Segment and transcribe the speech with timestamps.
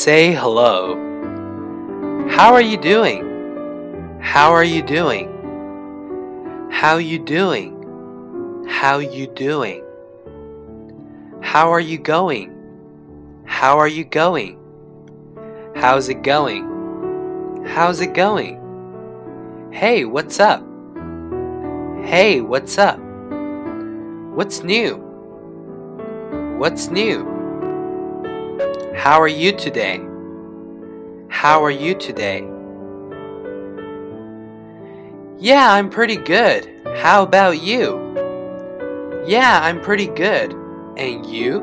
[0.00, 0.96] Say hello.
[2.30, 4.18] How are you doing?
[4.18, 5.28] How are you doing?
[6.70, 8.64] How you doing?
[8.66, 9.84] How you doing?
[11.42, 13.44] How are you going?
[13.44, 14.58] How are you going?
[15.76, 17.66] How's it going?
[17.66, 18.56] How's it going?
[19.70, 20.64] Hey, what's up?
[22.06, 22.98] Hey, what's up?
[24.34, 24.94] What's new?
[26.56, 27.39] What's new?
[29.00, 29.96] How are you today?
[31.30, 32.40] How are you today?
[35.38, 36.68] Yeah, I'm pretty good.
[36.98, 37.96] How about you?
[39.26, 40.52] Yeah, I'm pretty good.
[40.98, 41.62] And you?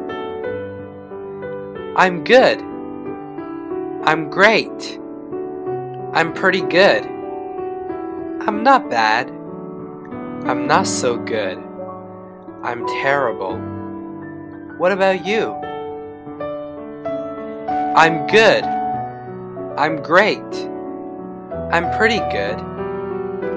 [1.96, 2.60] I'm good.
[4.04, 5.00] I'm great.
[6.14, 7.06] I'm pretty good.
[8.48, 9.30] I'm not bad.
[9.30, 11.60] I'm not so good.
[12.64, 13.58] I'm terrible.
[14.80, 15.67] What about you?
[17.98, 18.64] I'm good.
[19.76, 20.38] I'm great.
[21.72, 22.60] I'm pretty good.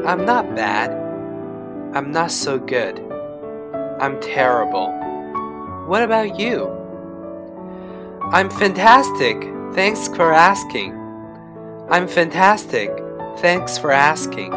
[0.07, 0.93] I'm not bad.
[1.95, 2.99] I'm not so good.
[4.01, 4.93] I'm terrible.
[5.87, 6.71] What about you?
[8.33, 9.37] I'm fantastic.
[9.75, 10.95] Thanks for asking.
[11.91, 12.91] I'm fantastic.
[13.41, 14.55] Thanks for asking.